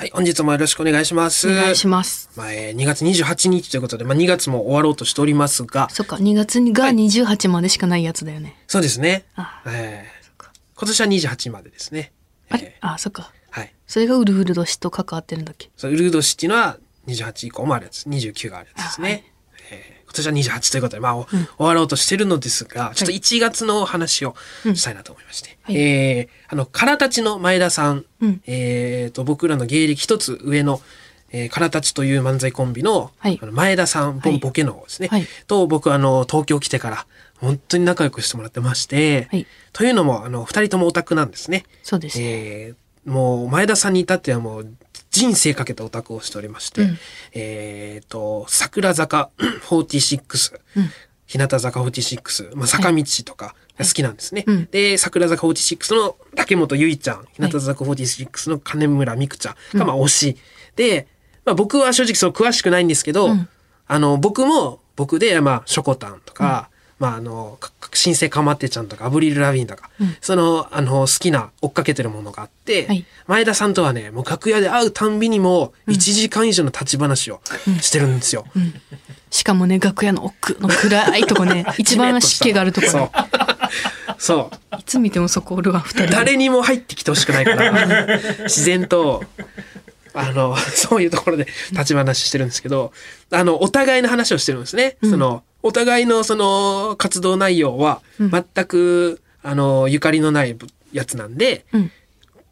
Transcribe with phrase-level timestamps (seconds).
[0.00, 1.46] はい、本日もよろしくお願いします。
[1.46, 2.30] お願いします。
[2.34, 8.56] まあ、えー2月28日ということで、まあ、2月も終わろうとしておりますが、そっか、2月が28までしかないやつだよね。
[8.66, 9.26] そうですね。
[9.36, 10.44] あえー。
[10.74, 12.12] 今年は28までですね。
[12.48, 12.62] あれ？
[12.62, 13.30] えあ、そっか。
[13.52, 13.74] ーはい。
[13.86, 15.68] それがウルフル年と関わってるんだっけ？
[15.76, 19.30] そうウルード氏っていうのは28以降もあるやつ、29があるやつですね。
[20.12, 24.34] 今年は28ということで、まあ、お終わろうとしてるのですが、ちょっと1月のお話を
[24.74, 25.56] したいなと思いまして。
[25.62, 28.42] はいえーあの、空たちの前田さん、うん。
[28.46, 30.80] えーと、僕らの芸歴一つ上の、
[31.30, 33.38] えー、空たちという漫才コンビの,、はい。
[33.40, 34.38] あの前田さん、ボはい。
[34.38, 35.06] ンボケの方ですね。
[35.06, 35.26] はい。
[35.46, 37.06] と、僕、あの、東京来てから、
[37.38, 39.46] 本当に仲良くしてもらってまして、はい。
[39.72, 41.64] というのも、あの、二人ともオタクなんですね。
[41.84, 42.20] そうです。
[42.20, 44.74] えーもう前田さんに至ってはもう
[45.10, 46.98] 人生かけたオタクをしておりまして、うん。
[47.34, 49.30] えっ、と桜坂
[49.68, 50.90] 46、うん。
[51.26, 54.44] 日向坂46、まあ、坂道とかが好きなんですね。
[54.46, 54.56] はい。
[54.56, 54.68] うん。
[54.70, 60.36] で桜坂46の竹本結衣ちゃん日向坂46の金村美空ちゃんがまあ推し、
[60.76, 61.08] で、
[61.44, 63.48] まあ、僕は正直そう詳しくないんですけど、うん。
[63.86, 66.69] あの僕も僕で、まあ、ショコタンとか、
[67.00, 77.40] まあ、あの、か新生かまってちゃんとか、アブリル・ラビーンとか、うんその、あの、好きな追っかけてるものがあって、はい前田さんとはね、もう楽屋で会うたんびにも、1時間以上の立ち話を
[77.80, 78.44] してるんですよ。
[79.30, 83.10] しかもね、楽屋の奥の暗いとこね、 一番湿気があるとこそうね。。
[84.18, 84.76] そう。
[84.76, 86.12] いつ見てもそこおるわ、二人。
[86.12, 89.24] 誰にも入ってきてほしくないから、自然と、
[90.12, 92.92] あの、そういうところで立ち話してるんですけど、
[93.30, 94.96] あの、お互いの話をしてるんですね。
[95.02, 100.56] その、お互いのその活動内容は、全く、あの、ゆかりのない
[100.92, 101.90] やつなんで、うん。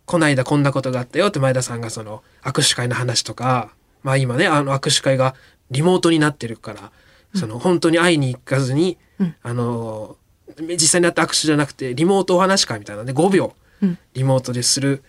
[0.09, 3.71] こないだこんなことがあったよって前田さんがその握手会の話とか、
[4.03, 5.35] まあ今ね、あの握手会が
[5.71, 6.91] リモートになってるから、
[7.35, 9.35] その本当に会いに行かずに、うん。
[9.43, 10.17] あの、
[10.59, 13.99] 実際に会った握手じゃなくてリモートお話会みたいなんで5秒うん。
[14.15, 15.03] リモートでする。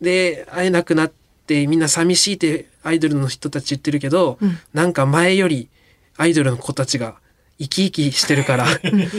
[0.00, 1.12] で、会えなくなっ
[1.46, 4.58] てみんな寂しいってアイドルの人たち言ってるけど、うん。
[4.74, 5.68] なんか前より
[6.16, 7.14] アイドルの子たちが
[7.62, 8.66] 生き生きしてるから、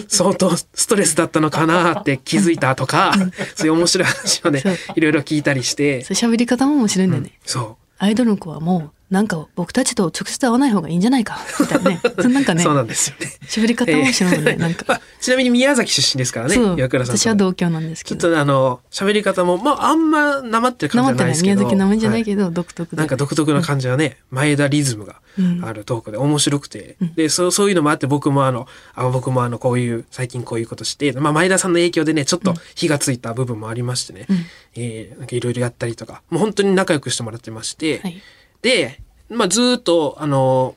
[0.08, 3.14] 相当ストレスだったのかなって気づいたとか、
[3.55, 4.64] そういう面白い話をね
[4.95, 7.31] いろいろ聞いたりして、喋り方も面白いんだよね。
[7.45, 12.01] そアイドルの子はもう、なんか僕たちと直接会わない方がいいんじゃないか、みたいなね。
[12.19, 13.31] そなんかう、ねそう、なんですよね。
[13.43, 14.85] 喋り方も面白いのね、なんか。
[14.87, 18.31] まあ、 ちなみに宮崎出身ですからね、岩倉さんと私は同郷なんですちょっけど。
[18.33, 21.61] とあの、喋り方も、まあ、あんまなまってる感じじゃないですけど。
[21.61, 22.99] 宮崎生じゃないけど、ど、独特で。
[22.99, 34.45] なんか独特な感じがね、前田リズムがうんあるトークで面白くて、で、そう、そういうのもあって僕もあの、あ僕もあの、こういう、最近こういうことして、まあ、前田さんの影響でね、ちょっと火がついた部分もありましてね、うん
[34.75, 38.21] えーなんかいろいろやったりとか、もう本当に仲良くしてもらってまして、はい。
[38.63, 40.75] で、まあ、ずーっと、あの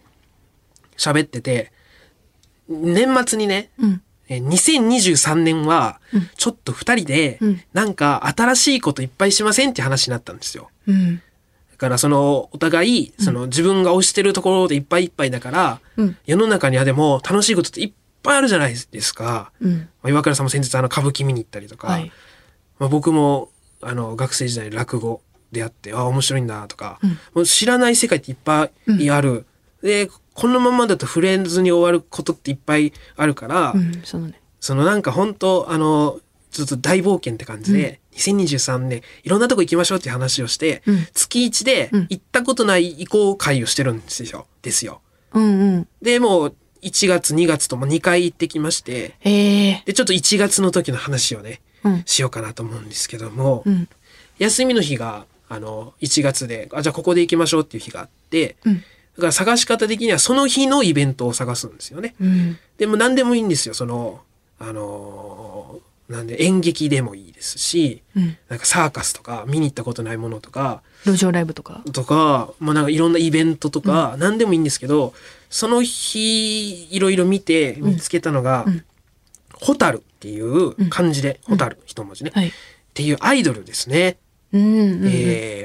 [0.98, 1.72] 喋ってて、
[2.68, 4.02] 年末にね、うん。
[4.28, 10.68] えー2023年はうん、ちょっと二人でうん、なんか新しいこといっぱいしませんって話になったんですよ。
[10.88, 11.16] うん。
[11.70, 16.16] だからその、お互い、その自分が推してるところでいっぱいいっぱいだから、うん。
[16.26, 17.92] 世の中にはでも楽しいことっていっ
[18.24, 19.52] ぱいあるじゃないですか。
[19.60, 19.88] うん。
[20.02, 22.10] まあ岩倉さんも先日あの歌舞伎見に行ったりとか、はい。
[22.80, 25.22] まあ、僕もあの学生時代落語
[25.56, 29.46] であって、ああ、面白いんだとか、うんもう知らない世界っていっぱいある。
[29.82, 34.02] で、このままだと触れずに終わることっていっぱいあるから、うん。
[34.04, 34.40] そのね。
[34.60, 44.46] そのなんか本当あの、ちょっと大冒険って感じで、2023年いろんなとこ行きましょうっていう話をして、うん月1でうん行ったことない移行会をしてるんですよ。
[44.62, 45.00] ですよ。
[45.34, 45.88] うんうん。
[46.02, 52.02] で、もう1月2月とも2回行ってきまして、ええで、ちょっと1月の時の話をね、うん。
[52.06, 53.88] しようかなと思うんですけども、うん。
[54.38, 58.74] 休みの日が、あの、1月で、あ、じゃあここで行きましょうっていう日があって、うん。
[58.76, 58.80] だ
[59.20, 62.14] から探し方的にはその日のイベントを探すんですよね。
[62.20, 62.58] うん。
[62.78, 63.74] でも何でもいいんですよ。
[63.74, 64.20] その、
[64.58, 68.36] あのーなんで演劇でもいいですし、うん。
[68.48, 71.82] なんかサーカスとか見に行ったことないものとか、路上ライブとか？
[71.92, 75.14] とか、まあなんかいろんなイベントとか、何でもいいんですけど、
[75.50, 78.84] その日いろいろ見て見つけたのが、うん
[79.58, 82.48] ホタルっていう漢字で、ホタル、一文字ね、はい。
[82.48, 82.52] っ
[82.92, 84.18] ていうアイドルですね。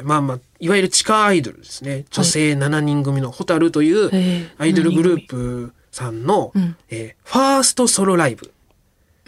[0.04, 2.06] まあまあ、いわゆる地下アイドルですね。
[2.10, 8.52] 女性7人組のホタルというえーアイドルグループさんの、うんえーファーストソロライブ。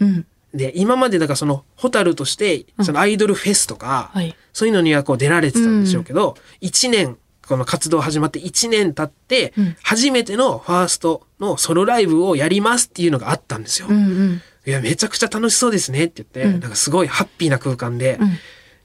[0.00, 0.26] うん。
[0.54, 4.36] で、今までだからそのホタルとして、そのアイドルフェスとか、はい。
[4.52, 13.88] そういうのにはこう出られてたんでしょうけど、1年、この活動始まって1年経ってうん、初めてのファーストのソロライブをやりますっていうのがあったんですよ。
[13.90, 14.42] うんうん。
[14.66, 18.38] いや、めちゃくちゃ楽しそうですねって言って、うんなんかすごいハッピーな空間で、うん。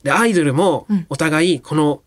[0.03, 2.01] で、アイドルもうんお互いこの、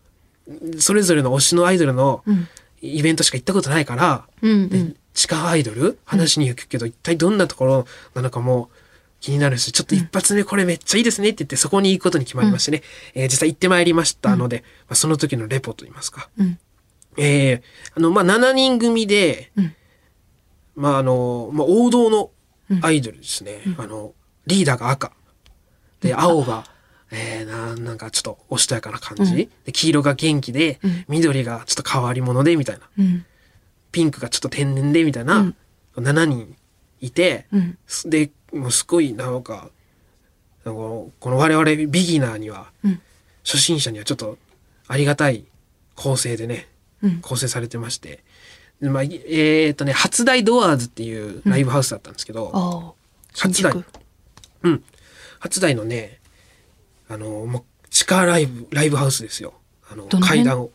[0.79, 2.47] それぞれの推しのアイドルのうん。
[2.85, 4.65] イベントしか行ったことないから、うん。
[4.65, 4.95] うでん。
[5.13, 5.99] 地下アイドル？
[6.03, 8.69] 話に行くけど、一体どんなところなのかも、
[9.21, 12.81] 気になるし、ちょっと一発目これめっちゃいいですねって言ってそこに行くことに決まりましてね、
[13.13, 16.29] えー実際行ってまいりましたので、まあ、その時のレポといいますか。
[16.37, 16.59] うん。
[17.17, 17.61] えー
[17.95, 19.75] あの、まあ、7人組で、うん
[20.75, 22.31] まあ、あの、まあ、王道の
[22.81, 23.61] アイドルですね。
[23.77, 24.13] あの、
[24.45, 25.13] リーダーが赤。
[26.01, 26.65] で、青が、
[27.13, 32.89] えー、ななんかちょっとおしとやかな感じ、で、黄色が元気で、うん緑がちょっと変わり者で、みたいな。
[32.97, 33.25] うん。
[33.91, 35.55] ピンクがちょっと天然で、みたいな、うん
[35.95, 36.55] 7人
[37.01, 37.77] いて、うん。
[38.05, 39.69] で、もうすごい、なんか、
[40.65, 43.01] なんかこの我々ビギナーには、うん。
[43.43, 44.37] 初心者にはちょっと
[44.87, 45.45] ありがたい
[45.95, 46.67] 構成でね、
[47.03, 47.21] うん。
[47.21, 48.23] 構成されてまして、
[48.81, 52.95] でまあ、いえっ、とね、初台ドアーズっていうライブハウスだったんですけど、
[53.33, 53.85] 初台宿。
[54.63, 54.83] うん。
[55.39, 56.19] 初台のね、
[57.09, 59.53] あの、もう地下ライブ、ライブハウスですよ。
[59.91, 60.43] あの、どの辺？
[60.43, 60.71] 階段を。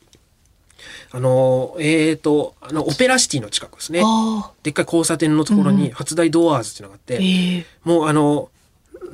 [1.10, 4.02] あの、えっ、と、あの、オペラシティの近くですね。
[4.04, 4.52] ああ。
[4.62, 7.66] でっかい交差点のところうんうんに初台ドアーズっていうのがあって、ええ。
[7.84, 8.50] もうあの、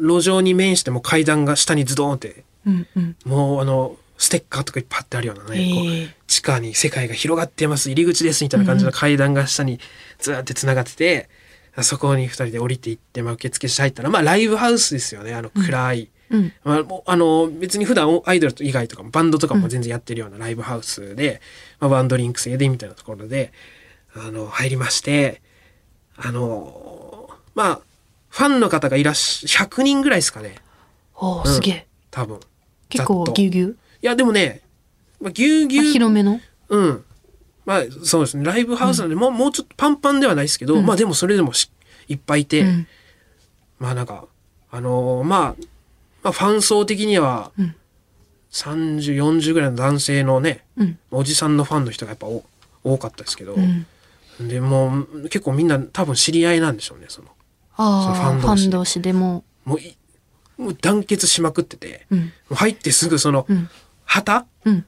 [0.01, 3.17] 路上に面しても階段が下にズドーンって、うんうん。
[3.25, 6.17] もうあの、ステッカーとかいっぱい貼ってあるようなね、ええ。
[6.27, 9.79] 地下に世界が広がってます入り口ですみたいな感じの階段が下に
[10.19, 11.29] ずーって繋がってて、
[11.83, 16.09] そこに二人で降りていって、まあ、受付して入ったらまあライブハウスですよねあの暗い、うん。
[16.65, 21.41] まあ、もうあの別に普段アイドル以外とかもバンドとかも全然やってるようなライブハウスで、
[21.81, 23.53] まあ、ワンドリンク制でみたいなところで
[24.15, 25.43] あの入りまして
[26.17, 27.81] あのまあ
[28.31, 30.57] ファンの方がいらっしゃ100人ぐらいですかね
[31.15, 31.87] おお、うんすげえ。
[32.11, 32.41] 多分
[32.89, 33.77] 結構ぎゅうぎゅう？
[34.03, 34.61] いやでもね、
[35.21, 36.41] まあ、ぎゅうぎあゅう広めの？
[36.69, 37.05] うん。
[37.65, 38.45] まあそうですね。
[38.45, 41.71] ライブハウスなんで、もうもうちょっとパンパンではないですけど、うんまあでもそれでもし
[42.09, 42.87] いっぱいいて、うん。
[43.79, 44.27] まあなんか、
[44.71, 45.65] あのーまあ、
[46.25, 47.77] まあファン層的にはうん
[48.55, 50.99] 30、40ぐらいの男性のね、うん。
[51.11, 52.45] おじさんのファンの人がやっぱお
[52.85, 53.85] 多かったですけど、うん。
[54.41, 57.07] でもう結構みんな多分知り合いなんでしょうね。
[57.09, 57.29] その
[57.77, 59.45] そのファン同士でも。
[59.65, 59.97] もうい
[60.57, 62.33] もう団結しまくってて、うん。
[62.51, 63.69] 入ってすぐそのうん。
[64.05, 64.87] 旗、うん。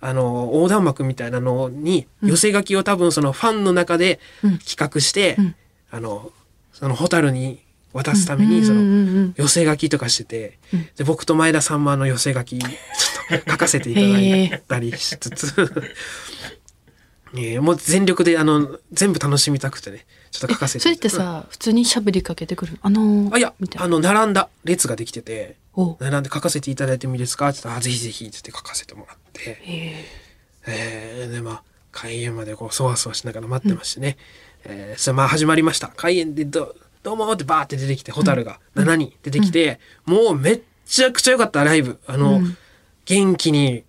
[0.00, 5.54] あの横断幕みたいなのに寄せ書きを多分そのファンの中でうん企画して、うん
[5.90, 6.30] あの
[6.72, 7.60] そのホタルに
[7.92, 9.34] 渡すためにそのうんうんうん。
[9.36, 10.88] 寄せ書きとかしてて、うん。
[10.96, 12.68] で僕と前田さんもあの寄せ書きちょ
[13.36, 15.54] っと書かせていただいたりしつつ、
[17.34, 20.80] えーもう全力であの全部楽しみたくてねちょっと書かせて。
[20.80, 22.78] それってさ、普通に喋りかけてくる？
[22.82, 23.52] あのー、あいや。
[23.76, 25.96] あの並んだ列ができててお。
[26.00, 29.62] 並んで書かせていただいてもいいですかって言ったらあぜひぜひって書かせてもらって。
[29.66, 30.04] え。
[30.66, 31.62] えーでまあ
[31.92, 34.16] 開演までこうそわそわしながら待ってましてね、
[34.64, 35.88] えーそれまあ始まりました。
[35.88, 38.60] 開演でど「どうも」ってバーって出てきて蛍が。
[38.74, 41.98] 7人出てきて、もうめっちゃくちゃ良かったライブ。
[42.06, 42.56] あの、うん。
[43.04, 43.84] 元気に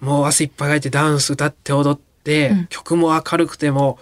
[0.00, 2.66] もう汗いっぱいかいてダンス歌って踊って、うん。
[2.68, 3.98] 曲も明るくても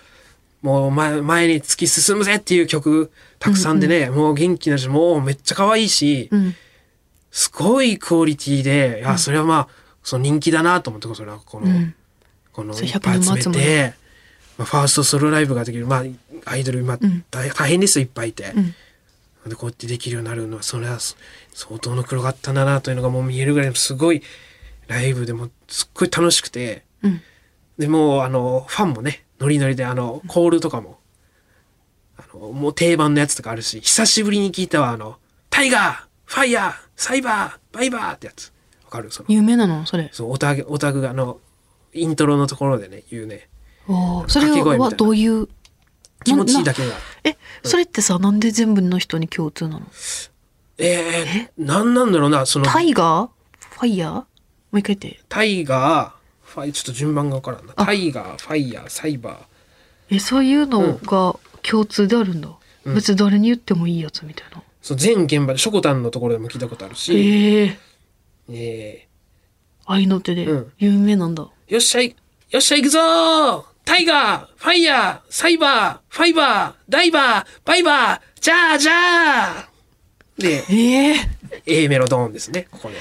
[0.61, 6.31] もう前前に突き進むぜっていう曲たくさんでね、もう元気だしもうめっちゃ可愛いし。
[7.33, 9.69] すごいクオリティでいやそれはまあ
[10.03, 11.67] その人気だなと思ってそれはこの。
[11.67, 11.95] うん。
[12.53, 13.95] このいっぱい集め100人も集て、
[14.59, 16.05] まあ、ファーストソロライブができる、まあ、
[16.45, 17.25] アイドル今、ん。
[17.31, 18.75] 大大変ですよいっぱいいて、うん。
[19.51, 21.17] でこうやってできるようになるのはそれはそ
[21.53, 24.23] 相当の苦労があったんだなというのがもう見えるぐらいすごい
[24.87, 26.85] ライブでもすっごい楽しくて。
[27.03, 27.21] うん。
[27.79, 30.99] でもうあのファンもねノリノリであのコールとかも
[32.19, 35.17] あのもう定番のやつとかあるし久しぶりに聞いたわあの
[35.49, 35.95] 「タイガー
[36.27, 38.53] ファイヤーサイバーバイバー」ってやつ。
[38.85, 39.11] わかる？
[39.11, 39.27] その。
[39.31, 39.87] 有名なの？
[39.87, 40.11] それ。
[40.13, 41.41] そうオタクオタクがあの
[41.95, 43.49] イントロのところでね言うね
[44.29, 45.49] それはどういう？
[46.25, 46.95] 気持ちいいなだけが。
[47.25, 49.87] え、それってさ、なんで全部の人に共通なの？
[50.79, 53.29] えー、なんなんだろうな、その、タイガー？
[53.71, 54.15] ファイヤー？
[54.15, 54.27] も
[54.73, 55.21] う一回言って。
[55.29, 57.73] タイガー、ファイ、ちょっと順番がわからんな。
[57.77, 60.17] あタイガー、ファイヤー、サイバー。
[60.17, 62.49] え、そういうのが共通であるんだ。
[62.49, 64.61] うん別に誰に言ってもいいやつみたいな。
[64.81, 67.79] そう、全現場で、しょこたんのところでも聞いたことあるし、ええ
[68.49, 69.09] え
[69.87, 71.45] 合いの手でうん有名なんだ。
[71.69, 72.17] ー、よっしゃい、
[72.51, 78.93] よっしゃ行くぞータイガー、ファイヤー、サイバー、ファイバー、ダイバー、バイバー、じゃあじゃ
[79.59, 79.69] あ
[80.39, 81.15] で、ええ
[81.67, 82.97] A メロドーンですね、ここで。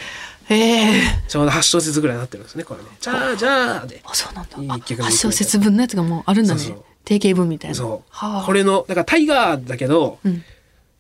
[0.50, 2.90] ええちょうど8小節ぐらいになってるんですね、これね。
[3.00, 4.02] じゃあじゃあで。
[4.04, 4.58] あ、そうなんだ。
[4.58, 6.86] いいあ、曲8小節分のやつがもうあるんだねそうそう。
[7.06, 7.76] 定型文みたいな。
[7.76, 8.10] そう。
[8.10, 8.44] はあ。
[8.46, 10.44] これの、だからタイガーだけど、うん。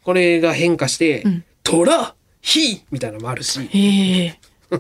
[0.03, 4.39] これが変化して、うんトラ、ヒみたいなのもあるし、ええ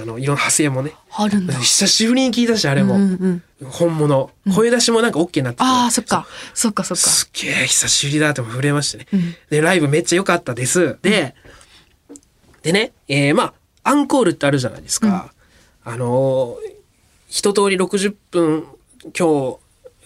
[0.00, 0.92] あの、いろんな派生もね。
[1.10, 1.54] あるんだ。
[1.54, 2.94] 久しぶりに聞いたし、あれも。
[2.94, 3.68] うんうんうん。
[3.70, 4.30] 本物。
[4.54, 6.26] 声出しもなんか OK になっててああ、そっか。
[6.54, 7.02] そっかそっか。
[7.02, 9.06] すっげえ久しぶりだって触れましてね。
[9.12, 10.98] うんで、ライブめっちゃ良かったです。
[11.02, 11.34] で、
[12.62, 15.32] でね、えーまあ、アンコールってあるじゃないですか。
[15.84, 16.78] あのー
[17.30, 18.64] 一通り60分
[19.02, 19.58] 今日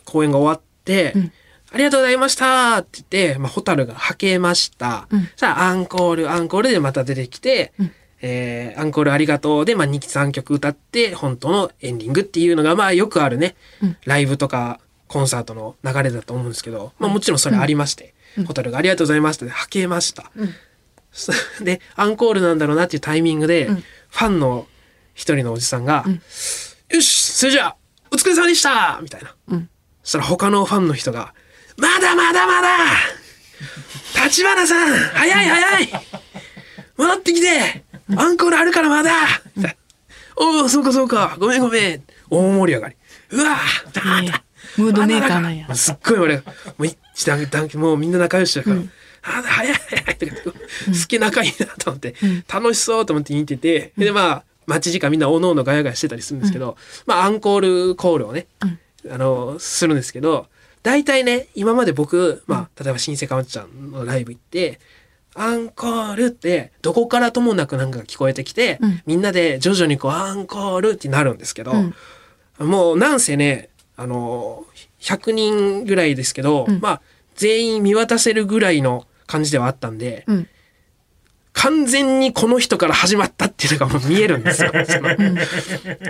[0.04, 1.32] 公演が終わって、うん
[1.74, 5.06] ありがとうございましたって言って、まあ、ホタルがはけました。
[5.10, 13.96] うんさあ、アンコール、アンコールでまた出てきて、うんえーアンコールありがとうで、まあ、2期3曲歌って、本当のエンディングっていうのが、まあ、よくあるね、うん。
[14.06, 18.14] ライブとかコンサートの流れだと思うんですけど、まあ、もちろんそれありまして、
[18.46, 20.30] ホタルがありがとうございましたで、はけました。
[20.36, 20.54] うん。
[21.64, 23.76] で、アンコールなんだろうなっていうタイミングで、うん。
[23.76, 24.66] ファンの
[25.14, 26.22] 一人のおじさんが、ん。
[26.94, 27.76] よし、それじゃあ、
[28.10, 29.34] お疲れ様でしたみたいな。
[29.48, 29.68] うん。
[30.02, 31.34] そしたら他のファンの人が、
[31.76, 32.68] まだまだまだ
[34.24, 35.88] 立花さん早い早い
[36.96, 37.84] 戻ってきて
[38.16, 39.12] アンコールあるからまだ。
[40.36, 41.36] おお、そうかそうか。
[41.38, 42.02] ごめんごめん。
[42.30, 42.96] 大盛り上がり。
[43.30, 43.56] うわ
[44.22, 44.80] ねえ。
[44.80, 45.74] ムードメーカーなんや。
[45.74, 46.42] すっごい俺、も
[46.78, 48.76] う一致団結、もうみんな仲良しだから、
[49.22, 52.14] あ、早い早いとか言って、すっげえ仲いいなと思って、
[52.52, 56.76] 楽しそうと思って見てて、で、まあ、待ち時間みんなおのおのガヤガヤしてたりするんですけど、
[57.06, 58.46] まあ、アンコールコールをね、
[59.10, 60.46] あの、するんですけど、
[60.82, 64.80] 大体ね、今まで僕、まあ、例えば新生かまちゃんのライブ行って、
[65.34, 69.02] アンコールって、どこからともなくなんかが聞こえてきて、うん。
[69.06, 72.68] みんなで徐々にこう、アンコールってなるんですけど、うん。
[72.68, 74.64] もうなんせね、あの、
[75.00, 76.80] 100人ぐらいですけど、うん。
[76.80, 77.02] まあ、
[77.34, 80.48] 全員見渡せるぐらいの感じではあったんで、うん。
[81.54, 84.72] 完全にこの人から始まったっていうのがもう見えるんですよ。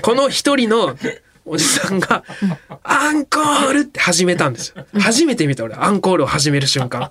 [0.03, 0.97] この一人の
[1.45, 2.25] おじさんが、
[2.85, 4.87] アンコールって始めたんですよ。
[5.01, 7.11] 初めて見た俺、アンコールを始める瞬間。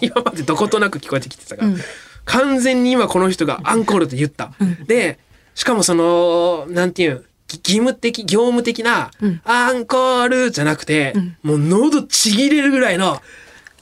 [0.00, 1.78] 今までどことなく聞こえてきてたから、うん
[2.24, 4.52] 完全に今この人がアンコールって言った。
[4.86, 5.18] で、
[5.56, 13.14] しかもその、なんていう義務的、業務的な、うんアンコールじゃなくて、んもう喉ちぎれるぐらいの、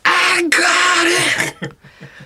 [0.05, 1.77] アンコール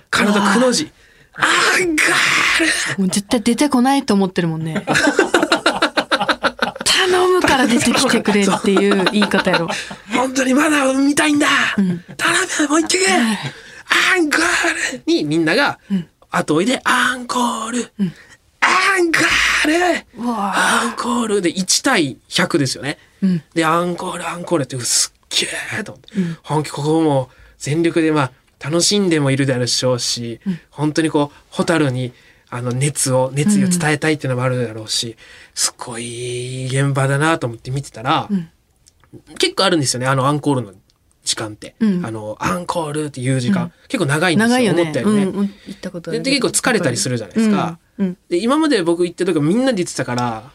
[0.09, 0.89] 体くの字。
[1.33, 1.43] ア
[1.83, 4.85] ンコールもう絶対出てこないと思ってるもんね。
[7.55, 9.69] から出てきてくれっていう言い方やろ。
[10.13, 12.03] 本当にまだ見たいんだ、ん。
[12.17, 15.79] 頼むもう一曲、アンコールにみんなが
[16.29, 17.91] 後追いでアンコール、
[18.59, 19.95] アンコール。
[20.27, 22.97] アンコールで1対100ですよね。
[23.21, 23.43] うん。
[23.53, 25.47] で、アンコール、アンコールってすっげ
[25.79, 26.09] えと思って、
[26.43, 28.31] 本気ここも全力でまあ
[28.63, 32.13] 楽しんでもいるでしょうし、本当にこう、ホタルに
[32.55, 35.17] あの熱を、熱意を伝えたいっていうのもあるだろうし、
[35.53, 38.49] すごい現場だなと思って見てたら、ん
[39.37, 40.73] 結構あるんですよね、あのアンコールの
[41.23, 41.75] 時間って。
[41.79, 44.81] うんあの、アンコールっていう時間、結構長いんですよ、よね。
[44.81, 45.23] 思ったよりね。
[45.23, 45.49] うんっ
[45.81, 46.11] たこと。
[46.11, 47.79] でで結構疲れたりするじゃないですか。
[47.97, 48.05] うん。
[48.07, 50.51] うんで今まで僕行った時はみんなで言ってたから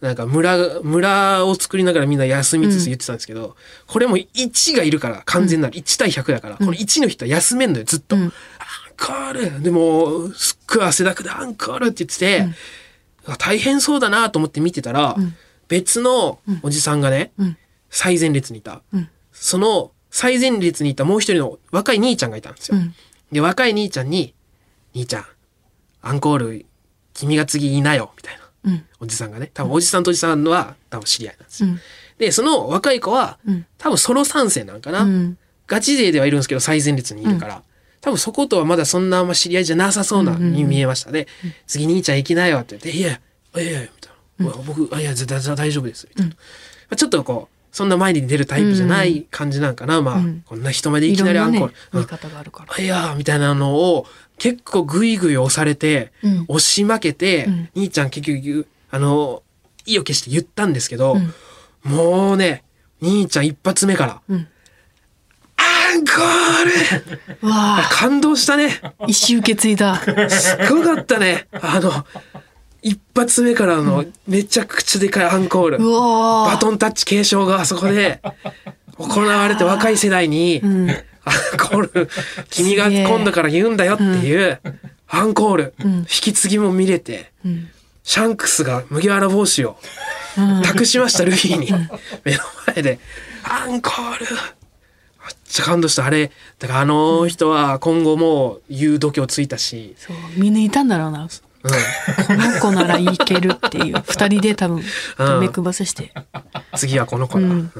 [0.00, 8.16] なんか村村を作りながらみんな休みつつ言ってたんですけど、これも1がいるから完全なる1対100だから、この1の人は休めんのよずっと。
[8.98, 15.34] コールでもすっごい汗だくでアンコールって言ってて、大変そうだなと思って見てたら、ん
[15.68, 17.56] 別のおじさんがね、うん
[17.88, 22.78] 最前列にいた、うんその最前列にいたもう一人の若い兄ちゃんがいたんですよ。
[22.78, 22.94] うん
[23.32, 24.34] で、若い兄ちゃんに、
[24.94, 25.24] 兄ちゃん、
[26.00, 26.66] アンコール、
[27.12, 28.72] 君が次いなよ、みたいな。
[28.72, 29.50] うんおじさんがね。
[29.52, 31.68] 多分おじさんとおじさんは多分知り合いなんですよ。
[31.70, 31.80] うん
[32.18, 35.02] で、その若い子は、うん多分ソロ参戦なんかな。
[35.02, 37.62] うんガチ勢ではいるんですけど、最前列にいるから。
[38.00, 41.26] 多分そことはまだそんなあんま知り合いじゃなさそうなに見えましたね。
[41.66, 43.20] 次兄ちゃん行きなよって言って、いや、
[43.56, 44.10] いやいや、みた
[44.44, 44.62] いな。
[44.64, 46.06] 僕、あいや、大丈夫です。
[46.10, 46.32] みたいな。
[46.32, 46.38] ま
[46.90, 50.00] あちょっとこう、そんな前に出るタイプじゃない感じなんかな。
[50.00, 51.74] まあ、うんこんな人までいきなりアンコール。
[51.92, 52.82] うん見方があるから。
[52.82, 54.06] いやーみたいなのを
[54.38, 59.42] 結構グイグイ押されて、うん押し負けて、うん兄ちゃん結局あの
[59.84, 61.34] 意を決して言ったんですけど、うん
[61.84, 62.64] もうね
[63.02, 64.38] 兄ちゃん一発目から
[65.96, 66.02] うん。
[66.02, 70.00] 「アンコール!」わあ、感動したね一周受け継いだ。
[70.28, 72.06] すごかったねあの
[72.82, 78.20] 一発目からのめちゃくちゃでかいアンコール、うわバトンタッチ継承があそこで
[78.96, 80.90] 行われて若い世代に、うん。
[80.90, 82.08] アンコール、
[82.50, 84.60] 君が今度から言うんだよっていう、
[85.08, 87.68] アンコール、ん引き継ぎも見れて、うん。
[88.04, 89.76] シャンクスが麦わら帽子を
[90.38, 91.72] うん託しました、ルフィに。
[92.24, 92.38] 目の
[92.68, 93.00] 前で、
[93.42, 94.26] アンコール
[95.26, 96.04] めっちゃ感動した。
[96.04, 101.22] あれ、だからあの人は今後もう言う度胸ついたし、そう、見抜いたんだろうな。
[101.22, 104.02] うん、この子ならいけるっていう。
[104.06, 104.82] 二人で多分、
[105.18, 106.12] うん目配せして。
[106.76, 107.70] 次はこの子だ、うんうん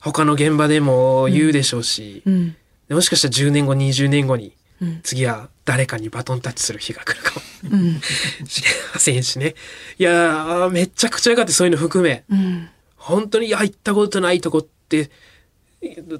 [0.00, 2.56] 他の現場でも言うでしょうし、うん。
[2.88, 7.42] でもしかしたら10年後、20年後に、うん次は誰かにバトンタッチする日が来るかも。
[7.72, 8.00] うん。
[8.46, 9.54] しれませんしね。
[9.98, 12.24] いやー、めちゃくちゃ良かった、そういうの含め。
[12.30, 12.68] うん。
[12.96, 15.10] 本当に、いや、行ったことないとこって、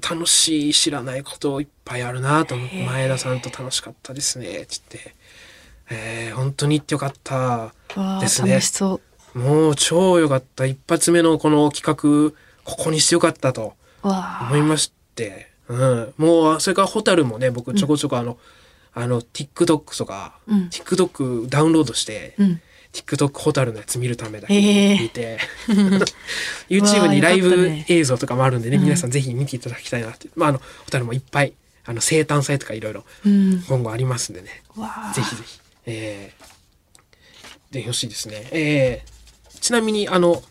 [0.01, 5.15] 楽しい、知らないこといっぱいあるなと思って、前田さんと楽しかったですね、つって。
[5.89, 7.73] えー、本当に行ってよかった
[8.19, 8.59] ですね。
[9.33, 10.65] もう超良かった。
[10.65, 13.73] 一発目のこの企画、ここにしてよかったと。
[14.03, 15.51] 思いまして。
[15.67, 16.13] うん。
[16.17, 18.37] もう、それからホタルもね、僕ちょこちょこあの、
[18.93, 22.61] あの、TikTok とか、うん TikTok ダウンロードして、うん。
[22.93, 25.39] TikTok ホタルのやつ見るためだけ見て、
[26.69, 30.29] YouTube にライブ映像とかもあるんでね、うん皆さんぜひ見ていただきたいなって。
[30.35, 31.53] まあ、あの、ホタルもいっぱい、
[31.85, 33.63] あの、生誕祭とかいろいろうん。
[33.67, 35.13] 今後ありますんでね、わあ。
[35.13, 38.47] ぜひぜひ、えー、で、よろしいですね。
[38.51, 40.41] えー、ちなみに、あの、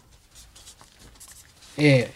[1.79, 2.13] え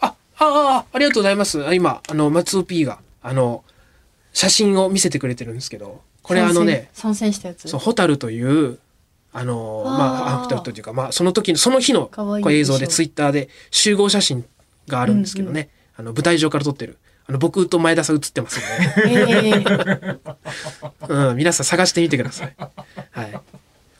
[0.00, 1.66] ー、あ、ああ、ありがとうございます。
[1.66, 3.64] あ今、あの、松尾 P が、あの、
[4.32, 7.68] 写真を見せてくれてるんですけど、これあのね、参戦したやつ。
[7.68, 8.78] そう、ホタルという、
[9.32, 9.92] あの、ま
[10.28, 14.44] あ、あホタルというか、まあ、その時の、その日のこう映像でツイッターで集合写真
[14.88, 16.98] があるんですけどね、あの、舞台上から撮ってる。
[17.26, 20.18] あの、僕と前田さん写ってますので、ええ
[21.30, 22.54] うん、皆さん探してみてください。
[23.10, 23.40] はい。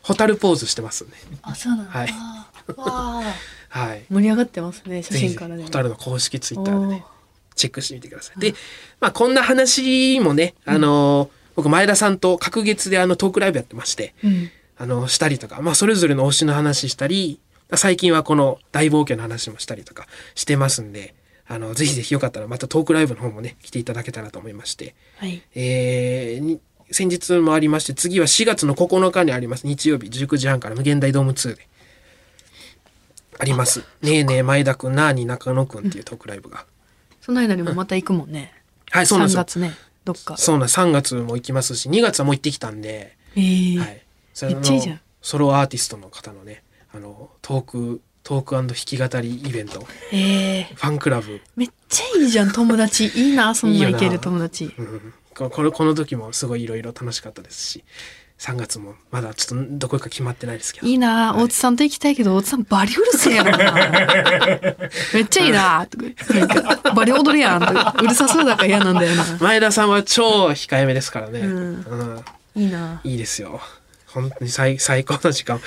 [0.03, 1.17] ホタルポーズしてますんで。
[1.43, 1.91] あ、そうなんだ。
[1.91, 2.15] はい。
[3.69, 4.05] はい。
[4.11, 5.65] 盛り上がってますね、写真からね。
[5.65, 7.05] ホタルの公式ツイッターでね、
[7.55, 8.35] チェックしてみてください。
[8.35, 8.55] うんで、
[9.01, 14.51] まあ、こんな話もね、あのー僕、前田さんと隔月であのトークライブやってまして、うん。
[14.79, 17.41] あの、したりとか、まあ、それぞれの推しの話したり、
[17.75, 21.15] 最近はこの大冒険の話もしたりとかしてますんで、
[21.47, 25.43] あの、ぜひぜひよかったらまたトークライブの方もね、来ていただけたらと思いまして、はい。
[25.55, 31.69] えーに先日もありまして、次は4月の9日にあります、日曜日19時半から無限大ドーム2で、
[33.39, 33.81] あります。
[34.03, 36.67] ねえねえ前田くん、なーに中野くんっていうトークライブが。
[37.23, 38.53] その間にもまた行くもんね。
[38.91, 39.45] はい、そうなんです3よ。
[39.45, 40.37] 月ね、どっか。
[40.37, 40.81] そうなんです。
[40.81, 44.03] 3月も行きますし、2月はもう行ってきたんで、ええはい。
[44.35, 53.07] そめっちゃいいじゃんソロアーティストの方のね、あの、トーク、トーク弾き語りイベント、ええファンクラブ、めっちゃいいじゃん、友達。
[53.07, 54.75] いいな、そんなな行ける友達。
[54.77, 57.85] うん、ここのこの時もすごいいろいろ楽しかったですし、
[58.43, 60.87] 3月もまだちょっとどこか決まってないですけど。
[60.89, 63.73] いいな、大津さんと行きたいけど、大津さんバリうるせえやろな。
[65.15, 65.87] めっちゃいいな、
[66.93, 69.25] バリ踊るやん、とかうるさそうだから嫌なんだよな。
[69.39, 71.39] 前田さんは超控えめですからね。
[71.39, 72.25] うんうん
[72.57, 73.01] いいな。
[73.05, 73.61] いいですよ。
[74.07, 75.61] 本当に最最高の時間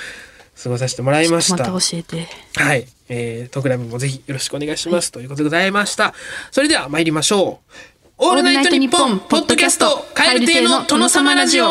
[0.62, 1.56] 過ごさせてもらいました。
[1.56, 2.28] また教えて。
[2.56, 2.86] はい。
[3.08, 5.12] えー、トークライブもぜひよろしくお願いします。
[5.12, 6.12] ということでございました。
[6.50, 7.95] それでは参りましょう。
[8.18, 11.66] オールナイトニッポンポッドキャスト、カエル亭の殿様ラジオ。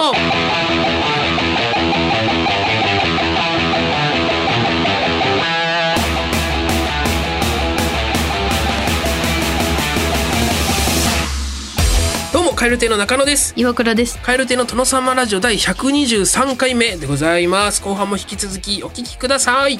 [12.31, 13.55] どうも、カエル亭の中野です。
[13.55, 14.19] 岩倉です。
[14.21, 17.81] カエル亭の殿様ラジオ第123回目でございます。
[17.81, 19.79] 後半も引き続きお聞きください。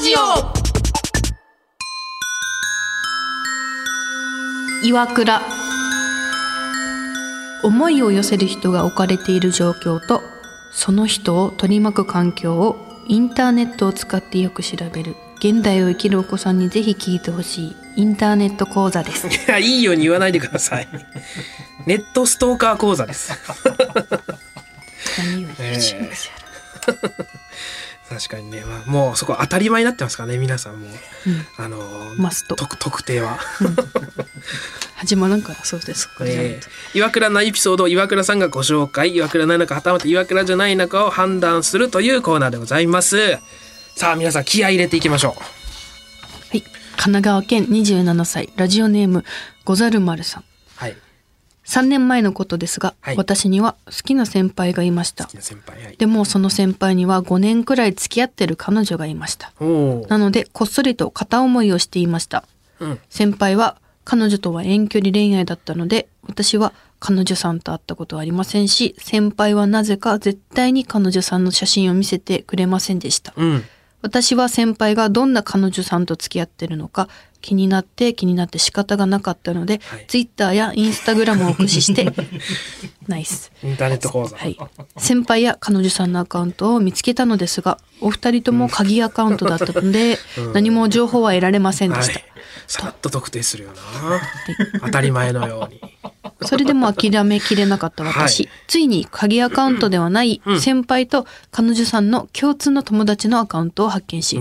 [0.00, 0.52] ジオオ。
[4.82, 5.42] 岩倉。
[7.62, 10.22] 思いを寄せる人が置かれている状況と、
[10.72, 12.76] その人を取り巻く環境を
[13.08, 15.16] インターネットを使ってよく調べる。
[15.36, 19.28] 現代を生きるお子さんにぜひ聞いてほしいインターネット講座です。
[19.28, 20.88] いや、いいように言わないでください。
[21.84, 23.32] ネットストーカー講座です。
[25.18, 27.39] 何を言うしえ
[28.10, 30.88] 確かにね、まあ、もうそこ当たり前になってますからね、皆さんも。
[31.56, 33.38] あのーマスト特特定は。
[34.96, 36.08] 始まらんからそうです。
[36.08, 43.38] こえとー岩倉のエピソードを岩倉さんがご紹介岩倉なのかはたまた岩倉じゃないのかを判断するというコーナーでございます
[43.94, 46.62] さあ皆さん気合い入れていきましょはい。
[46.62, 46.64] 神
[46.96, 49.24] 奈川県27歳、ラジオネーム、
[49.64, 50.44] ござる丸さん。
[51.66, 55.34] うはい3年前のことですが、はい私には好きな先輩がいました好き。
[55.34, 59.52] な先輩はいでもその先輩には5年くらい付き合ってる彼女がいました。
[59.60, 62.44] おおなのでこっそりと片思いをしていました。
[62.80, 73.32] うん先輩は彼女とは遠距離恋愛だったので私は彼女さんと会ったことはありませんし先輩はなぜか絶対に彼女さんの写真を見せてくれませんでした。
[73.36, 73.64] うん
[74.02, 77.08] 私は先輩がどんな彼女さんと付き合ってるのか
[77.40, 80.04] 気になって気になって仕方がなかったので、はい。
[80.06, 82.12] ツイッターやインスタグラムを駆使して
[83.08, 83.52] ナイス。
[83.62, 84.36] インターネット講座。
[84.36, 84.56] はい、
[84.98, 90.18] 先輩や彼女さんのアカウントを見つけたのですがお二人とも鍵アカウントだったので、
[90.54, 92.24] 何も情報は得られませんでした、はい。
[92.66, 94.20] さらっと特定するよな。
[94.80, 95.80] 当たり前のように。
[96.42, 98.52] それでも諦めきれなかった私、はい。
[98.66, 100.60] ついに鍵アカウントではないうん。
[100.60, 104.40] 先輩と彼女さんの共通の友達のアカウントを発見し。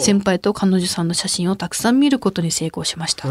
[0.00, 3.28] 先輩と彼女さんの写真をたくさん見ることに成功しました。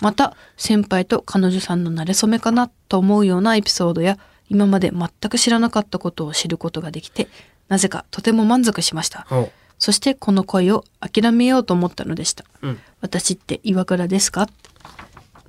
[0.00, 7.28] また先輩と彼女さんの馴れ初めかなと思うようなエピソードや今まで全く知らなかったことを知ることができて
[7.68, 9.26] なぜかとても満足しました。
[9.28, 12.44] ほそしてこの恋を諦めようと思ったのでした。
[12.62, 12.68] う。
[12.68, 12.78] うん。
[13.00, 14.48] 私って岩倉ですか？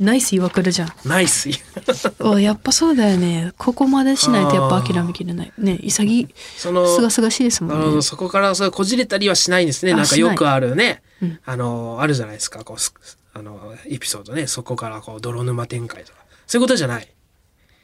[0.01, 0.93] ナイス岩倉じゃん。
[1.05, 1.49] ナイス。
[2.19, 3.53] おやっぱそうだよね。
[3.59, 5.53] ここまでしないとやっぱ諦めきれない。
[5.59, 8.01] ね潔い、その、すがすがしいですもんね。
[8.01, 9.93] そこからそれこじれたりはしないんですね。
[9.93, 11.03] あなんかよくあるね。
[11.21, 12.63] うんあの、あるじゃないですか。
[12.63, 12.95] こうす、
[13.35, 14.47] あの、エピソードね。
[14.47, 16.19] そこからこう、泥沼展開とか。
[16.47, 17.07] そういうことじゃない。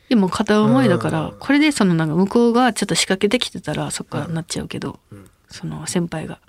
[0.09, 4.99] でも片思いだかうん、らこれでそのなんか向こうがちょっと仕掛けてきてたらそっからなっちゃうけど、
[5.51, 6.39] その先輩が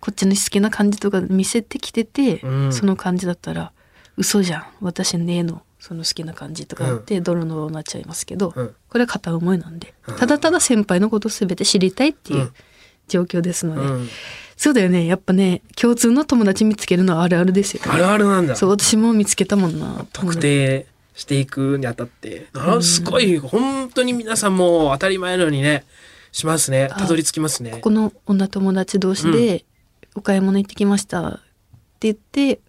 [0.00, 3.70] こっちの好きな感じとか見せてきてて、うんその感じだったら
[4.16, 4.64] 嘘じゃん。
[4.80, 5.62] 私ねの。
[5.82, 8.74] その好きな感じとかって泥のになっちゃいますけど、うん。
[8.88, 10.16] これは片思いなんで、うん。
[10.16, 12.52] ただただ先輩のこと全て知りたいっていううん。
[13.08, 14.08] 状況ですので、うん。
[14.56, 15.06] そうだよね。
[15.06, 18.54] やっぱね共通の友達見つけるのはあるあるですよ、あるあるなんだ。
[18.54, 20.06] そう私も見つけたもんな。
[20.12, 22.46] 特定していくにあたって。
[22.54, 25.84] あすごい、本当に皆さんも当たり前のようにね、
[26.30, 26.90] しますね。
[26.96, 27.78] たどり着きますね。
[27.80, 27.90] こ。
[27.90, 29.64] の女友達同士で
[30.14, 31.40] お買い物行ってきましたって
[32.02, 32.60] 言って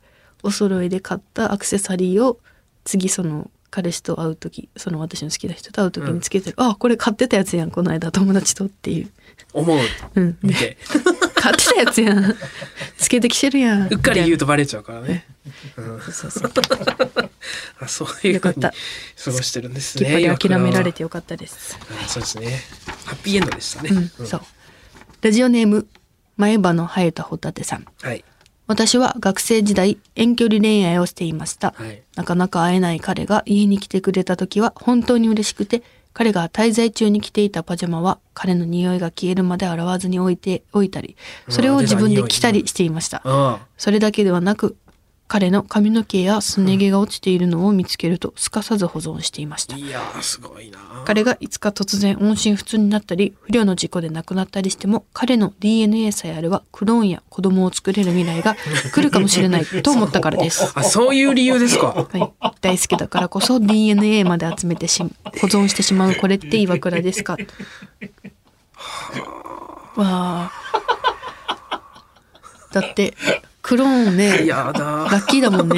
[0.43, 2.39] お揃いで買ったアクセサリーを
[2.83, 9.09] 次その彼氏と会う時その私の好きな人と会う時につけてる、あこれ買ってたやつやんこの間友達とっていう、
[9.51, 9.79] 思う。
[10.15, 10.77] うん、見て。
[11.35, 12.35] 買ってたやつやん
[12.97, 15.25] つけてきてるやんうっかり言うとバレちゃうからね。
[15.75, 16.51] うんそうそう
[17.81, 18.73] あ そういうふうによかった
[19.25, 20.13] 過ごしてるんですきっね。
[20.13, 20.97] ぱり諦められて。
[20.99, 21.77] てよかったです、
[22.07, 22.61] そうですね。
[23.05, 23.89] ハッピーエンドでしたね。
[24.19, 24.41] うんそう
[25.21, 25.87] ラジオネーム
[26.37, 28.23] 前歯の生えたホタテさんはい。
[28.67, 32.01] 私は学生時代遠距離恋愛をしていました、はい。
[32.15, 41.17] なかなか会えない彼が家に来てくれた時は本当に嬉しくて彼が滞在中に着ていたパジャマは彼の匂いが消えるまで洗わずに置いておいたり
[41.49, 43.21] それを自分で着たりしていました。
[43.25, 44.77] あそれだけではなく
[45.33, 49.79] 彼の髪の毛やすね毛が落ちているのを見つけるとすかさず保存していましたあ。
[49.79, 50.77] いやー、すごいな。
[51.05, 58.55] 彼がいつか突然音信不通になったり不慮の事故で亡くなったりしても彼の DNA さえあればクローンや子供を作れる未来が
[58.93, 60.71] 来るかもしれないと 思ったからです。
[60.75, 61.87] あ、そういう理由ですか？
[61.87, 62.03] は
[62.51, 65.09] い、大好きだからこそ DNA まで集めてし保
[65.47, 67.37] 存してしまうこれって岩倉ですか？
[69.95, 70.51] わあ
[72.71, 73.15] だって
[73.63, 75.77] クローンね やだラッキーだもんね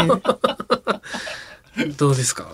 [1.97, 2.47] どうですか？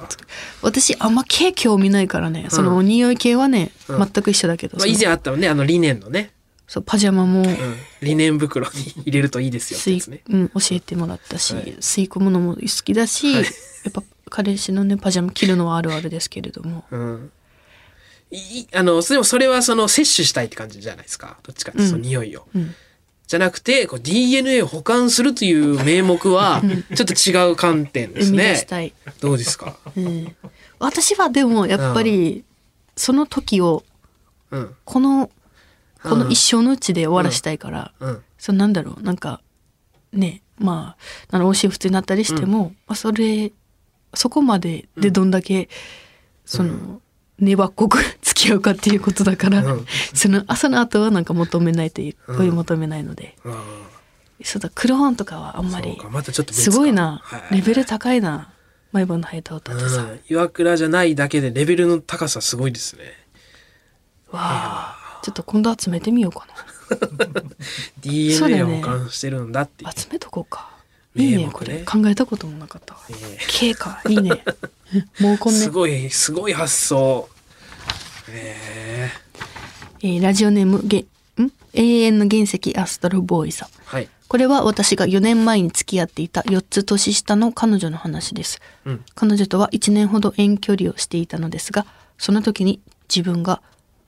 [0.64, 6.32] 私あんま毛興味ないからねその匂い系はね、うん全く一緒だけど、まあ、以前あったのね、あの、リネンのね。
[6.68, 7.58] そうパジャマもうん。
[8.02, 8.72] リネン袋に
[9.06, 10.22] 入れるといいですよって吸い、やつね。
[10.30, 13.50] うん、教えてもらったし、はい吸い込むのも好きだし、はいや
[13.90, 17.32] っぱ彼氏のねパジャマ着るのはあるあるですけれどもうん。
[18.32, 21.38] いあの、でもそれはその摂取したいって感じじゃないですか？
[21.44, 22.48] どっちかってその匂いを。
[22.56, 22.74] うん
[23.32, 26.62] じゃなくて、こう DNA を保管するという名目は、
[26.94, 28.62] ちょっと違う観点ですね。
[29.22, 29.78] どうですか？
[29.96, 30.36] うん、
[30.80, 32.44] 私はでもやっぱり
[32.98, 33.86] その時を
[34.52, 34.76] うん。
[34.84, 35.32] この
[36.04, 38.24] この一生のうちで終わらしたいから、うん。
[38.38, 39.40] そのなんだろうなんか
[40.12, 40.98] ねま
[41.32, 43.54] ああのおし普通になったりしても、まあ、それ
[44.14, 45.70] そこまででどんだけ、
[46.44, 47.00] その
[47.42, 49.86] 粘っこく付き合うかっていうことだから、うん。
[50.14, 52.40] その朝の後はなんか求めないといううん。
[52.40, 53.64] 追い求めないので、あ
[54.44, 57.56] そうだクローンとかはあんまりまたちょっと別すかごいな、はい。
[57.58, 58.54] レベル高いな
[58.92, 60.20] 毎晩の生えた歌ってさ、うん。
[60.30, 63.04] 岩倉じゃないだけでレベルの高さすごいですね。
[64.32, 66.48] わあちょっと今度集めてみようか
[66.90, 67.42] そうだ
[68.02, 69.88] DNA を保管してるんだっていう。
[69.88, 69.94] な。
[69.96, 70.70] 集めとこうか。
[71.16, 71.84] いいねこれ。
[71.84, 73.02] 考えたこともなかったわ。
[73.10, 73.38] ええ。
[73.48, 74.44] K かいいね。
[75.20, 75.60] もうこんね。
[75.60, 77.30] すごい、すごい発想。
[78.34, 79.12] え
[80.04, 81.52] えーラジオネームげん？
[81.74, 84.10] 永遠の原石アストロボーイさんー、はい。
[84.28, 89.06] これは私が4年前に付き合っていた4つ年下の彼女の話ですうん。
[89.16, 91.86] 彼女とは1年ほど遠距離をしていたのですが
[92.18, 92.80] その時に
[93.14, 93.62] 自分が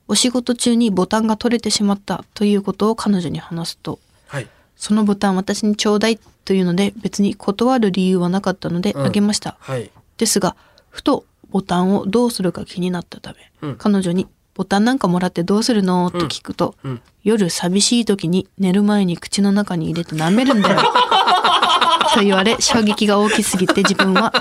[0.07, 4.47] お仕事中にボタンが取れてしまったということを彼女に話すとはい。
[4.75, 9.91] そのボタン私にちょうだいというので別に断る理由はなかったのでうんあげました、はい。
[10.17, 10.55] ですが
[10.89, 17.01] ふとボタンをどうするか気になったため、うん彼女に「ボタンなんかもらってどうするの?」と聞くと、うん。
[17.23, 20.81] 夜寂しい時に寝る前に口の中に入れて舐めるんだよ。
[22.13, 24.33] と言われ衝撃が大きすぎて自分は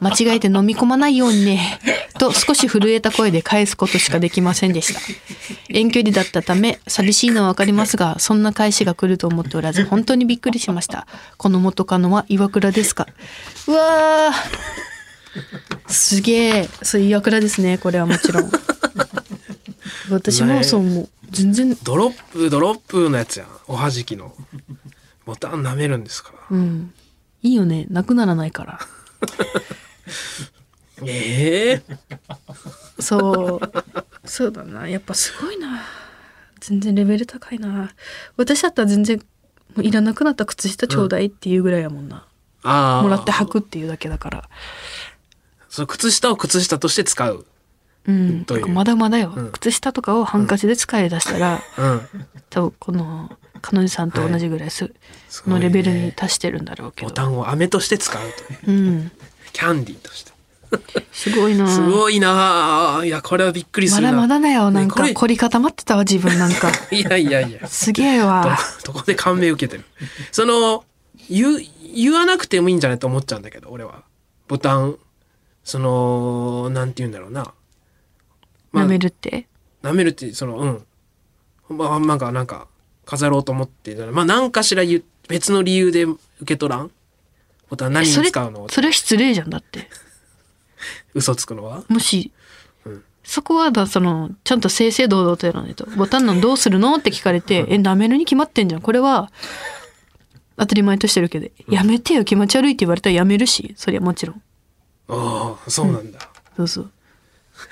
[0.00, 1.78] 間違えて飲み込まないようにね
[2.18, 5.00] と少し震えた声で返すことしかできませんでした
[5.70, 11.06] 遠距離だったため寂しいのはわかりますがそんな返しが来ると思っておらず本当にびっくりしました
[11.38, 13.06] この元カノは岩倉ですか？
[13.68, 14.97] うわー
[15.86, 18.50] すげえそういう役らですねこれはもちろん。
[20.10, 21.08] 私もそう思う。
[21.30, 21.76] 全然。
[21.82, 23.48] ドロップドロップのやつやん。
[23.66, 24.34] おはじきの。
[25.26, 26.38] ボタン舐めるんですから。
[26.50, 26.94] うん。
[27.42, 27.86] いいよね。
[27.90, 28.80] なくならないから。
[31.04, 31.96] ええ
[32.98, 33.72] そう。
[34.24, 34.88] そうだな。
[34.88, 35.82] やっぱすごいな。
[36.60, 37.92] 全然レベル高いな。
[38.36, 39.22] 私だったら全然
[39.78, 42.26] もういらなくなった靴下ちょうだいっていうぐらいやもんな、
[42.62, 44.48] ああもらって履くっていうだけだから
[45.78, 47.46] その靴下を靴下として使う。
[48.08, 48.44] うん。
[48.44, 48.66] という。
[48.66, 49.52] まだまだよ、うん。
[49.52, 52.00] 靴下とかをハンカチで使い出したら、うん。
[52.50, 53.30] 多分この
[53.62, 54.92] 彼女さんと同じぐらいす、
[55.28, 57.10] すごいねのレベルに達してるんだろうけど。
[57.10, 58.20] ボタンを飴として使う
[58.64, 58.76] という。
[58.76, 59.12] うん。
[59.52, 60.32] キャンディーとして。
[61.12, 61.68] すごいな。
[61.68, 62.98] すごいな。
[62.98, 64.12] あいやこれはびっくりするな。
[64.12, 64.72] まだまだだよ。
[64.72, 66.72] なんか凝り固まってたわ自分なんか。
[66.90, 67.68] いやいやいや。
[67.68, 68.58] すげえわ。
[68.84, 69.84] どどこで感銘受けてる？
[70.32, 70.84] その
[71.30, 71.60] 言う
[71.94, 74.02] 言わなくてもいいんじゃないと思っちゃうんだけど俺は。
[74.48, 74.98] ボタン
[75.68, 77.52] そのなんて言うんだろうな。
[78.72, 79.48] まあ舐めるって？
[79.82, 81.76] 舐めるってそのうん。
[81.76, 82.68] まあなんかなんか
[83.04, 86.90] 飾ろうと思ってまあ何かしら言う別の理由で受け取らん？
[87.68, 88.66] ボタン何にそれ使うの？
[88.70, 89.90] それ失礼じゃんだって。
[91.12, 91.84] 嘘つくのは？
[91.88, 92.32] もし、
[92.86, 93.04] うん。
[93.22, 95.84] そこはだそのちゃんと正々堂々とやらないと。
[95.98, 98.80] ボタンなんどうするのって聞かれて、え舐めるに決まってんじゃん。
[98.80, 99.30] これは
[100.56, 102.24] 当たり前としてるけど、やめてよ。
[102.24, 103.74] 気持ち悪いって言われたらやめるし。
[103.76, 104.42] そりゃもちろん
[105.08, 106.18] ああそうなんだ、
[106.56, 106.90] そうそう。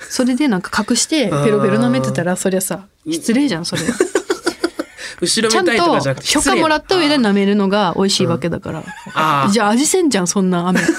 [0.09, 3.83] それでなんか隠してペロペロ舐めてたらそりゃさ失礼じゃんそれ
[5.21, 9.51] 後ろちゃんめたいとかとじゃなくて許可もらった上で舐めるのが美味しいわけだから、あー。
[9.51, 10.81] じゃあ味せんじゃんそんな飴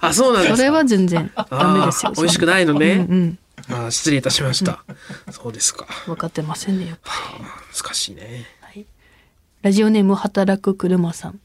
[0.00, 0.56] あそうなんですか。
[0.56, 3.38] それは全然ダメですよあー美味しくないのね、うんうん。
[3.68, 4.84] あー失礼いたしました、
[5.32, 5.86] そうですか。
[6.06, 7.12] 分かってませんねやっぱ
[7.84, 8.46] 難しいね。
[9.62, 11.40] ラジオネーム働く車さん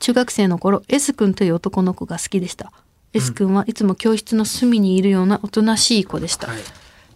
[0.00, 2.72] 中学生の頃 S 君という男の子が好きでした。
[3.12, 6.60] S 君はいつも教室の隅にいるようなおとなしい子でした、はい。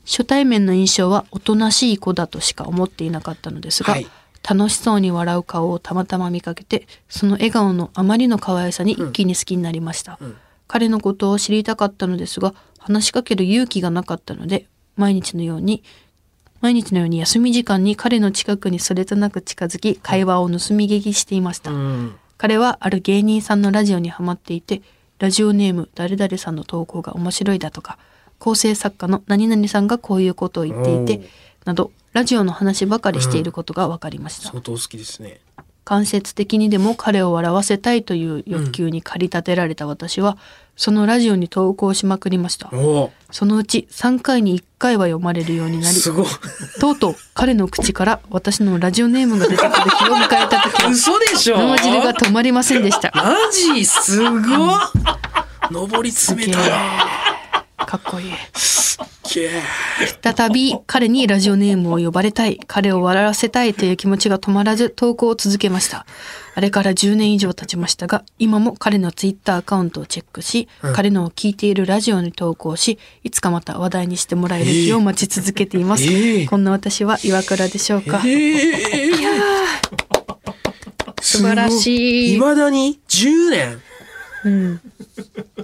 [0.04, 4.06] 初対面の印象はおとなしい子だとしか思っていなかったのですが、はい。
[4.46, 10.18] 楽しそうに笑う顔をたまたま見かけてその笑顔のあまりの可愛さに一気に好きになりました、
[10.68, 14.66] 彼のことを知りたかったのですが話しかける勇気がなかったので
[14.96, 15.82] 毎日のように
[16.60, 24.82] 毎日のように休み時間に彼の近くにそれとなく近づき会話を盗み聞きしていました、うん彼はある芸人さんのラジオにハマっていて
[25.18, 27.98] ラジオネーム誰々さんの投稿が面白いだとか
[28.38, 31.28] 構成作家の何々さんがこういうことを言っていて
[31.64, 35.40] などラジオの話ばかりしていることが分かりました、相当好きですね
[35.84, 40.38] 間接的にでも彼を笑わせたいという欲求に駆り立てられた私は、
[40.76, 42.70] そのラジオに投稿しまくりました。
[43.30, 46.26] そのうち3回に1回は読まれるようになりすごい。
[46.80, 51.58] とうとう彼の口から私のラジオネームが出てくる日を迎えた時は 嘘でしょ。
[51.58, 53.12] 生汁が止まりませんでした。
[53.14, 54.80] マジすごっ。
[55.70, 56.66] 上り詰めたな。
[57.86, 58.30] かっこいい。
[58.30, 58.36] け
[59.24, 62.60] 再び彼にラジオネームを呼ばれたい。
[62.66, 66.06] 彼を笑わせたいという気持ちが止まらず投稿を続けました。
[66.54, 76.46] あれから10年以上経ちましたが今も彼のツイッターアカウントをチェックし、彼のを聞いているラジオに投稿しいつかまた話題にしてもらえる日を待ち続けています、ええ。
[76.46, 79.12] こんな私は岩倉でしょうか、ええ。
[81.20, 82.34] 素晴らしい。
[82.34, 83.82] いまだに10年
[84.44, 84.80] うん、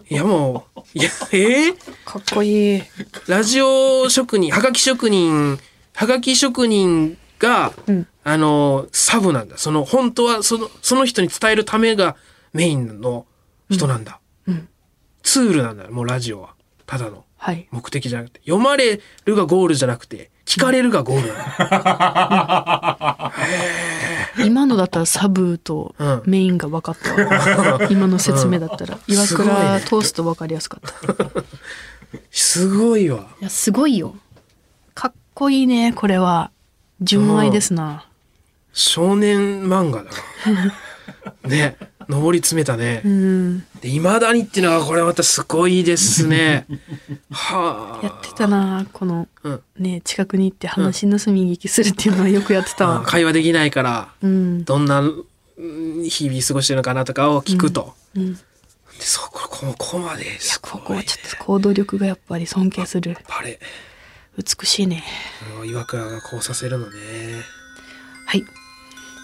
[0.08, 1.72] いやもういやええ
[2.04, 2.82] かっこいい。
[3.28, 5.58] ラジオ職人はがき職人
[5.94, 8.06] はがき職人が、うん。
[8.22, 9.56] あのサブなんだ。
[9.58, 12.16] その本当はそのその人に伝えるためが
[12.52, 13.26] メインの
[13.70, 14.68] 人なんだ、うん。
[15.22, 16.54] ツールなんだよもうラジオは。
[16.86, 17.24] ただの。
[17.36, 17.66] はい。
[17.70, 18.40] 目的じゃなくて。
[18.40, 21.28] 読まれるがゴールじゃなくて聞かれるがゴール。
[24.44, 26.22] 今のだったらサブとうん。
[26.26, 28.98] メインが分かったわ、 今の説明だったら。
[29.06, 31.44] 岩すごい倉ね通すと分かりやすかった。
[32.32, 33.28] すごいわ。
[33.40, 34.16] いやすごいよ。
[34.92, 36.50] かっこいいねこれは。
[37.00, 38.06] 純愛ですな。
[38.72, 40.10] 少年漫画だ
[40.50, 40.74] な。
[41.48, 41.76] ね
[42.10, 43.02] 上り詰めたね。
[43.04, 43.58] うん。
[43.80, 46.66] で未だにっていうのはこれまたすごいですね。
[47.30, 48.04] はあ。
[48.04, 49.62] やってたなこのうん。
[49.78, 52.88] ね近くに行って話盗み聞きするっていうのはよくやってた。
[52.88, 54.64] わ会話できないからうん。
[54.64, 55.26] どんなう
[55.62, 58.34] ん日々過ごしてるのかなとかを聞くと、うん。
[58.34, 58.40] で
[59.00, 60.40] そここここまで。
[60.40, 63.16] すこごいねこはちょっと行動力がやっぱり尊敬する。
[63.28, 63.60] バレ
[64.36, 65.04] 美しいね。
[65.66, 66.96] 岩倉がこうさせるのね。
[68.26, 68.44] はい。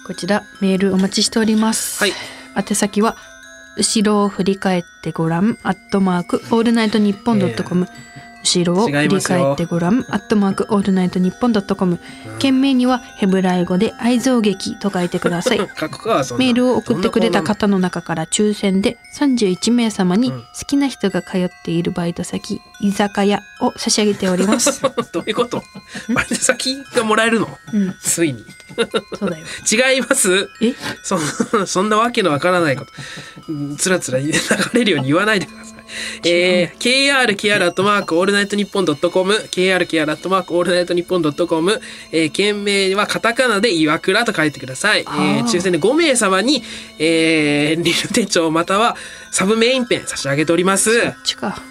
[0.06, 1.98] こちらメールお待ちしております。
[2.00, 2.12] はい
[2.56, 3.16] 宛先は
[3.76, 7.86] 後ろを振り返ってごらんアットマークオールナイトニッポンドットコム。
[8.42, 10.00] 後ろを振り返ってごらん。
[10.08, 11.98] アットマークオールナイトニッポンドットコム。
[12.38, 15.58] 件名にはヘブライ語で愛憎劇と書いてください。
[15.58, 24.80] メールを送ってくれた方の中から抽選で31名様に好きな人が通っているバイト先、居酒屋を差し上げております。
[25.12, 25.62] どういうこと？
[26.14, 27.48] バイト先がもらえるの？
[27.74, 28.44] うん、ついに
[29.18, 29.44] そうだよ。
[29.92, 30.48] 違います？
[30.60, 30.74] え？
[31.02, 31.18] そ
[31.66, 32.92] そんなわけのわからないこと
[33.48, 34.32] うんつらつら流
[34.74, 35.76] れるように言わないでください。
[36.24, 45.00] えー、krkr アットマークオールナイトニッポンドットコム krkr アットマークオールナイトニッポンドットコムえー、件名はカタカナで岩倉と書いてください。
[45.00, 46.62] えー抽選で5名様に、
[46.98, 48.96] えー、リル手帳または
[49.30, 51.00] サブメインペン差し上げております。
[51.02, 51.62] そっちか。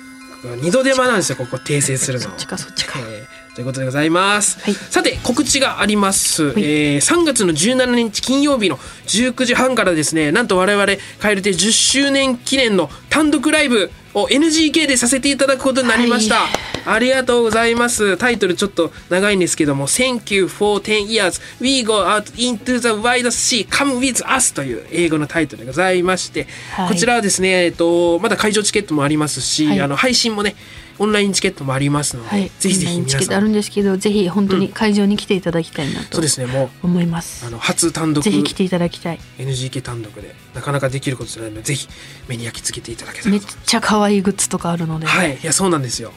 [0.62, 2.26] 二度手間なんですよ、ここ訂正するの。
[2.26, 3.00] そっちか、そっちか。
[3.00, 4.74] えーということでございます、はい。
[4.74, 6.46] さて告知があります、い。
[6.48, 10.86] えー3月の17日金曜日の19時半からですねなんと我々
[11.20, 16.50] カエル亭10周年記念の単独ライブを NGK でさせていただくことになりました、はい。
[16.86, 18.18] ありがとうございます。
[18.18, 21.42] タイトルちょっと長いんですけども「Thank you for 10 years.
[21.62, 26.90] We go out into the wide sea come with us」という英語のタイトルでございまして、はい。
[26.90, 29.82] こちらはですね、えっと、まだ会場チケットもありますし、はい。
[29.82, 30.56] あの配信もね
[30.98, 32.52] オンラインチケットもありますので、はい。
[32.60, 37.52] ぜひぜひ皆さんチケットあるんですけど、ぜひ本当に会場に来ていただきたいなとそうですねも思いますうあ。
[37.52, 39.20] の初単独ぜひ来ていただきたい。
[39.38, 41.88] NGK 単独でなかなかできることじゃないのでぜひ
[42.28, 46.12] 目に焼き付けていただけためっちゃ可愛いグッズとかあるので、はいいやそうなんですよ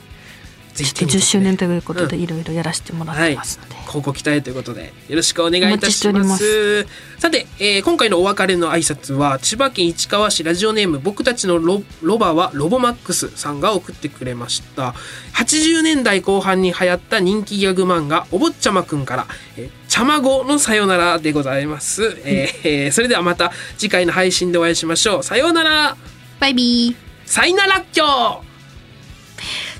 [0.78, 2.22] ぜひ手に取10って周年ということでうん。
[2.22, 6.86] いろいろやらせてもらってますので、広告期待ということでよろしくお願いいたしおます。
[7.18, 14.94] さて、えー今回のお別れの挨拶は千葉県市川市ラジオネーム僕たちのロロバはロボマックスさんが送ってくれました。
[15.34, 25.22] 80年代後半に流行った人気ギャグ漫画お坊ちゃまくんから「えーちゃまごのさよなら」でございます、えーえーそれではまた次回の配信でお会いしましょう。
[25.22, 25.96] さようなら。
[26.38, 26.96] バイビー。
[27.26, 28.47] さいならっきょ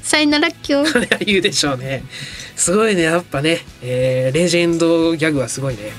[0.08, 2.02] さよなら今日それは言うでしょうね。
[2.56, 3.02] すごいね。
[3.02, 5.92] やっぱね、えーレジェンドギャグはすごいね。